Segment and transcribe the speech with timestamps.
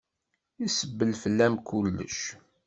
[0.65, 2.19] Isebbel fell-am kullec.